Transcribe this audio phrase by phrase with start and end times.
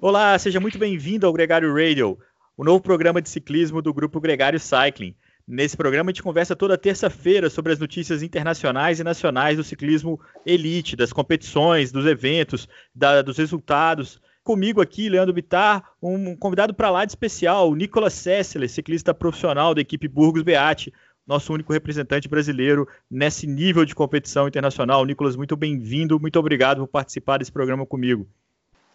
[0.00, 2.18] Olá, seja muito bem-vindo ao Gregário Radio,
[2.56, 5.14] o novo programa de ciclismo do grupo Gregário Cycling.
[5.46, 10.20] Nesse programa a gente conversa toda terça-feira sobre as notícias internacionais e nacionais do ciclismo
[10.44, 14.20] elite, das competições, dos eventos, da, dos resultados.
[14.42, 19.74] Comigo aqui, Leandro Bittar, um convidado para lá de especial, o Nicolas Sessler, ciclista profissional
[19.74, 20.92] da equipe Burgos Beati,
[21.26, 25.04] nosso único representante brasileiro nesse nível de competição internacional.
[25.06, 28.28] Nicolas, muito bem-vindo, muito obrigado por participar desse programa comigo.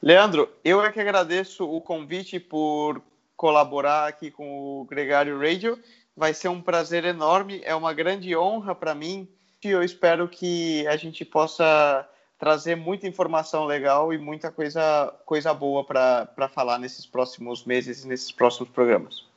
[0.02, 3.02] Leandro, eu é que agradeço o convite por
[3.36, 5.78] colaborar aqui com o Gregário Radio.
[6.16, 9.28] Vai ser um prazer enorme, é uma grande honra para mim
[9.64, 12.08] e eu espero que a gente possa
[12.38, 18.08] trazer muita informação legal e muita coisa, coisa boa para falar nesses próximos meses e
[18.08, 19.29] nesses próximos programas.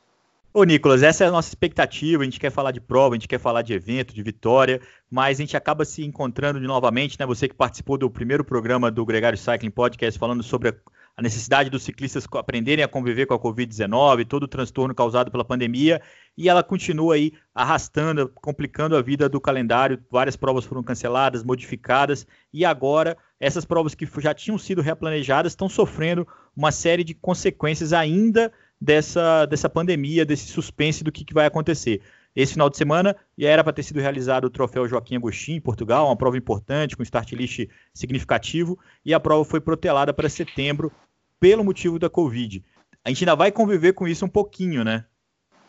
[0.55, 2.21] Ô, Nicolas, essa é a nossa expectativa.
[2.21, 5.39] A gente quer falar de prova, a gente quer falar de evento, de vitória, mas
[5.39, 7.25] a gente acaba se encontrando de novamente, né?
[7.25, 10.69] Você que participou do primeiro programa do Gregário Cycling Podcast falando sobre
[11.17, 15.43] a necessidade dos ciclistas aprenderem a conviver com a Covid-19, todo o transtorno causado pela
[15.43, 15.99] pandemia,
[16.37, 20.03] e ela continua aí arrastando, complicando a vida do calendário.
[20.11, 25.67] Várias provas foram canceladas, modificadas, e agora essas provas que já tinham sido replanejadas estão
[25.67, 28.53] sofrendo uma série de consequências ainda
[28.83, 32.01] dessa, dessa pandemia, desse suspense do que, que vai acontecer.
[32.35, 36.07] Esse final de semana era para ter sido realizado o troféu Joaquim Agostinho em Portugal,
[36.07, 40.91] uma prova importante, com start list significativo, e a prova foi protelada para setembro
[41.39, 42.61] pelo motivo da Covid.
[43.05, 45.05] A gente ainda vai conviver com isso um pouquinho, né?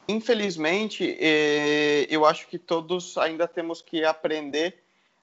[0.09, 4.75] Infelizmente, eh, eu acho que todos ainda temos que aprender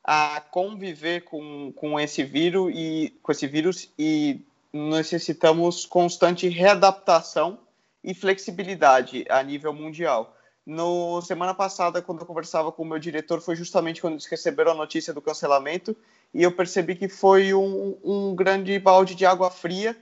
[0.02, 4.39] a conviver com, com esse vírus e com esse vírus e
[4.72, 7.59] necessitamos constante readaptação
[8.03, 10.35] e flexibilidade a nível mundial.
[10.66, 14.71] No semana passada, quando eu conversava com o meu diretor, foi justamente quando eles receberam
[14.71, 15.95] a notícia do cancelamento
[16.33, 19.97] e eu percebi que foi um, um grande balde de água fria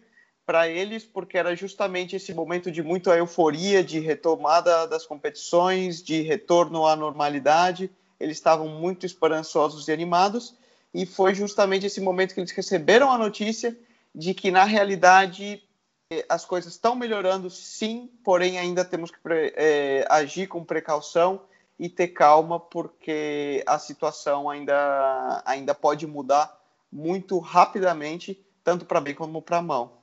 [0.45, 6.21] para eles, porque era justamente esse momento de muita euforia, de retomada das competições, de
[6.21, 7.89] retorno à normalidade.
[8.19, 10.55] Eles estavam muito esperançosos e animados,
[10.91, 13.77] e foi justamente esse momento que eles receberam a notícia
[14.13, 15.61] de que, na realidade,
[16.27, 19.17] as coisas estão melhorando, sim, porém ainda temos que
[19.55, 21.41] é, agir com precaução
[21.77, 26.59] e ter calma, porque a situação ainda, ainda pode mudar
[26.91, 29.98] muito rapidamente, tanto para bem como para mal.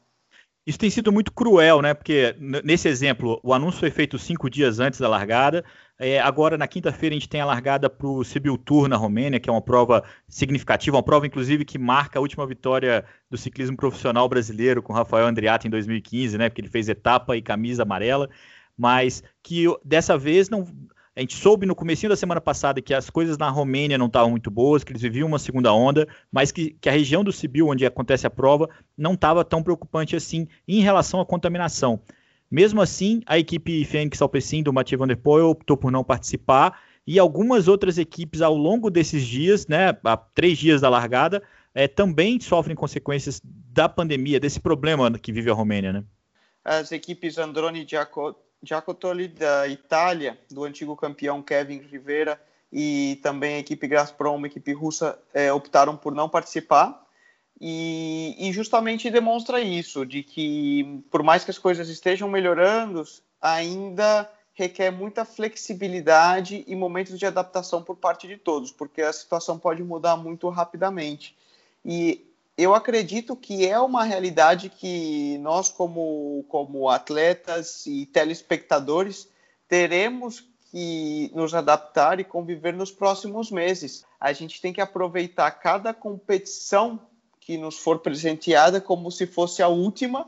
[0.67, 1.95] Isso tem sido muito cruel, né?
[1.95, 2.35] Porque
[2.65, 5.65] nesse exemplo, o anúncio foi feito cinco dias antes da largada.
[5.97, 9.39] É, agora, na quinta-feira, a gente tem a largada para o Sibiu Tour na Romênia,
[9.39, 13.77] que é uma prova significativa, uma prova, inclusive, que marca a última vitória do ciclismo
[13.77, 16.49] profissional brasileiro com Rafael Andriata em 2015, né?
[16.49, 18.29] Porque ele fez etapa e camisa amarela,
[18.77, 20.67] mas que dessa vez não.
[21.17, 24.29] A gente soube no começo da semana passada que as coisas na Romênia não estavam
[24.29, 27.69] muito boas, que eles viviam uma segunda onda, mas que, que a região do Sibiu,
[27.69, 31.99] onde acontece a prova, não estava tão preocupante assim em relação à contaminação.
[32.51, 36.79] Mesmo assim, a equipe Fênix Alpecin do Mathieu Van Der Poel optou por não participar
[37.07, 41.43] e algumas outras equipes ao longo desses dias, né, há três dias da largada,
[41.75, 46.05] é, também sofrem consequências da pandemia, desse problema que vive a Romênia, né?
[46.63, 52.41] As equipes Androni Giacomo Giacotoli da Itália, do antigo campeão Kevin Rivera
[52.73, 57.05] e também a equipe Gazprom, uma equipe russa, é, optaram por não participar.
[57.61, 63.03] E, e, justamente demonstra isso, de que por mais que as coisas estejam melhorando,
[63.41, 69.59] ainda requer muita flexibilidade e momentos de adaptação por parte de todos, porque a situação
[69.59, 71.37] pode mudar muito rapidamente.
[71.85, 72.26] E
[72.57, 79.29] eu acredito que é uma realidade que nós, como, como atletas e telespectadores,
[79.69, 84.05] teremos que nos adaptar e conviver nos próximos meses.
[84.19, 87.01] A gente tem que aproveitar cada competição
[87.41, 90.27] que nos for presenteada como se fosse a última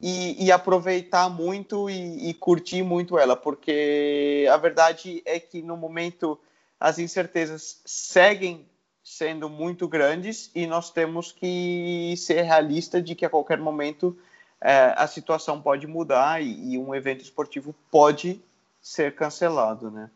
[0.00, 5.76] e, e aproveitar muito e, e curtir muito ela, porque a verdade é que no
[5.76, 6.38] momento
[6.80, 8.66] as incertezas seguem
[9.06, 14.18] sendo muito grandes e nós temos que ser realistas de que a qualquer momento
[14.60, 18.42] é, a situação pode mudar e, e, um evento esportivo pode
[18.82, 20.10] ser cancelado, né?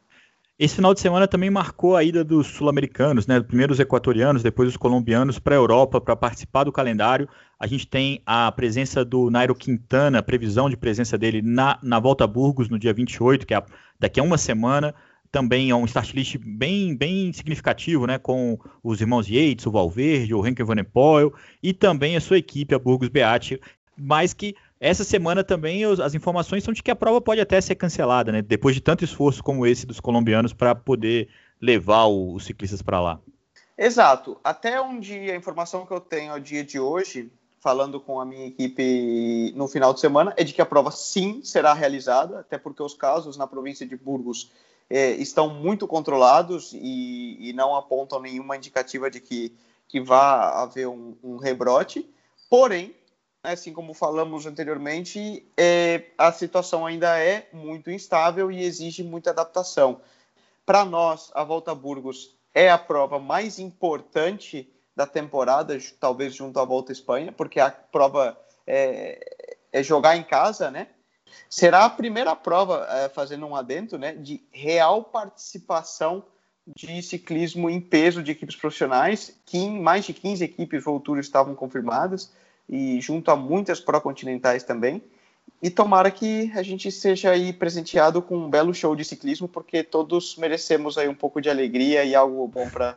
[0.58, 3.40] Esse final de semana também marcou a ida dos sul-americanos, né?
[3.40, 7.28] Primeiro os equatorianos, depois os colombianos para a Europa para participar do calendário.
[7.60, 12.24] A gente tem a presença do Nairo Quintana, previsão de presença dele na, na Volta
[12.24, 13.62] a Burgos no dia 28, que é
[14.00, 14.94] daqui a uma semana
[15.30, 20.34] também é um start list bem, bem significativo, né, com os irmãos Yates, o Valverde,
[20.34, 21.32] o Henke Van Poel
[21.62, 23.60] e também a sua equipe, a Burgos Beati,
[23.96, 27.74] mas que essa semana também as informações são de que a prova pode até ser
[27.74, 31.28] cancelada, né, depois de tanto esforço como esse dos colombianos para poder
[31.60, 33.20] levar os ciclistas para lá.
[33.76, 34.38] Exato.
[34.42, 37.30] Até onde a informação que eu tenho ao dia de hoje
[37.60, 41.42] falando com a minha equipe no final de semana, é de que a prova sim
[41.44, 44.50] será realizada, até porque os casos na província de Burgos
[44.90, 49.56] é, estão muito controlados e, e, não apontam nenhuma indicativa de que,
[49.86, 52.10] que vá haver um, um rebrote.
[52.50, 52.92] Porém,
[53.42, 60.00] assim como falamos anteriormente, é, a situação ainda é muito instável e exige muita adaptação.
[60.66, 66.58] Para nós, a Volta a Burgos é a prova mais importante da temporada, talvez junto
[66.58, 69.18] à Volta à Espanha, porque a prova é,
[69.72, 70.88] é jogar em casa, né?
[71.48, 76.24] Será a primeira prova, é, fazendo um adendo, né, de real participação
[76.76, 82.32] de ciclismo em peso de equipes profissionais, que mais de 15 equipes Voltura estavam confirmadas,
[82.68, 85.02] e junto a muitas pró-continentais também.
[85.62, 89.82] E tomara que a gente seja aí presenteado com um belo show de ciclismo, porque
[89.82, 92.96] todos merecemos aí um pouco de alegria e algo bom para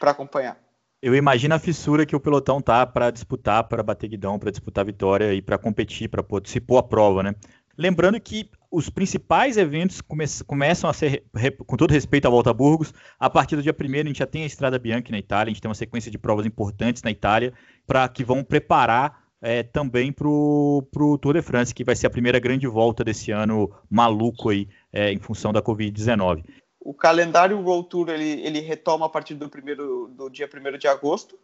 [0.00, 0.58] acompanhar.
[1.00, 4.84] Eu imagino a fissura que o pelotão tá para disputar, para bater guidão, para disputar
[4.84, 7.34] vitória e para competir, para participar a prova, né?
[7.76, 11.24] Lembrando que os principais eventos come começam a ser,
[11.66, 14.26] com todo respeito à Volta a Burgos, a partir do dia 1 a gente já
[14.26, 17.10] tem a Estrada Bianchi na Itália, a gente tem uma sequência de provas importantes na
[17.10, 17.52] Itália,
[17.86, 20.88] para que vão preparar é, também para o
[21.20, 25.12] Tour de France, que vai ser a primeira grande volta desse ano maluco aí, é,
[25.12, 26.44] em função da Covid-19.
[26.80, 30.88] O calendário World Tour ele, ele retoma a partir do, primeiro, do dia 1 de
[30.88, 31.38] agosto,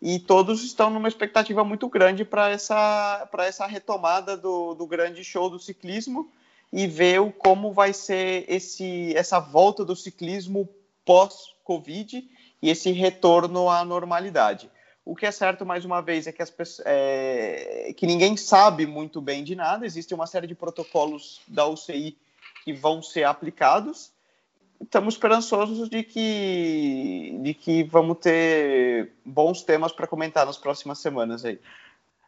[0.00, 5.50] e todos estão numa expectativa muito grande para essa, essa retomada do, do grande show
[5.50, 6.30] do ciclismo
[6.72, 10.68] e ver como vai ser esse, essa volta do ciclismo
[11.04, 12.28] pós-Covid
[12.62, 14.70] e esse retorno à normalidade.
[15.04, 16.52] O que é certo, mais uma vez, é que, as,
[16.84, 22.16] é, que ninguém sabe muito bem de nada, existe uma série de protocolos da UCI
[22.64, 24.12] que vão ser aplicados
[24.80, 31.44] estamos esperançosos de que, de que vamos ter bons temas para comentar nas próximas semanas
[31.44, 31.58] aí.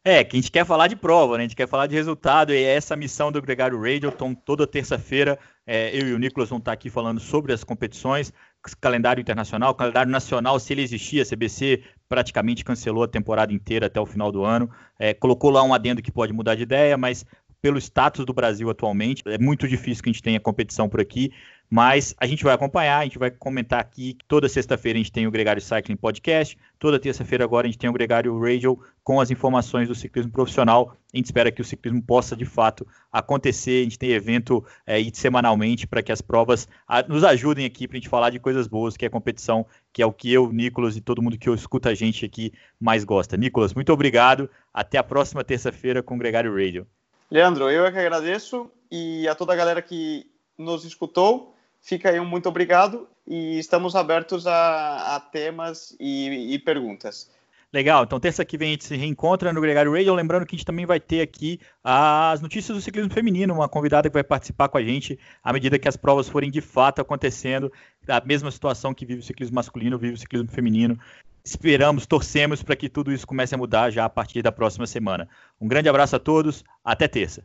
[0.05, 1.45] É, que a gente quer falar de prova, né?
[1.45, 4.13] A gente quer falar de resultado, e é essa missão do Gregário Radio.
[4.45, 8.33] Toda terça-feira, é, eu e o Nicolas vão estar aqui falando sobre as competições,
[8.81, 14.01] calendário internacional, calendário nacional, se ele existia, a CBC praticamente cancelou a temporada inteira até
[14.01, 14.69] o final do ano.
[14.99, 17.25] É, colocou lá um adendo que pode mudar de ideia, mas
[17.61, 21.33] pelo status do Brasil atualmente, é muito difícil que a gente tenha competição por aqui.
[21.75, 24.19] Mas a gente vai acompanhar, a gente vai comentar aqui.
[24.29, 26.59] Toda sexta-feira a gente tem o Gregário Cycling Podcast.
[26.79, 30.95] Toda terça-feira agora a gente tem o Gregário Radio com as informações do ciclismo profissional.
[31.11, 33.81] A gente espera que o ciclismo possa de fato acontecer.
[33.81, 37.97] A gente tem evento é, semanalmente para que as provas a, nos ajudem aqui para
[37.97, 39.65] a gente falar de coisas boas, que é competição,
[39.95, 43.03] que é o que eu, Nicolas e todo mundo que escuta a gente aqui mais
[43.03, 43.35] gosta.
[43.35, 44.51] Nicolas, muito obrigado.
[44.75, 46.87] Até a próxima terça-feira com o Gregário Radio.
[47.31, 51.52] Leandro, eu é que agradeço e a toda a galera que nos escutou.
[51.83, 57.29] Fica aí um muito obrigado e estamos abertos a, a temas e, e, perguntas.
[57.73, 60.59] Legal, então terça que vem a gente se reencontra no Gregário Radio, lembrando que a
[60.59, 64.69] gente também vai ter aqui as notícias do ciclismo feminino, uma convidada que vai participar
[64.69, 67.73] com a gente à medida que as provas forem de fato acontecendo,
[68.07, 70.97] a mesma situação que vive o ciclismo masculino, vive o ciclismo feminino.
[71.45, 75.29] Esperamos, torcemos para que tudo isso comece a mudar já a partir da próxima semana.
[75.61, 77.43] Um grande abraço a todos, até terça.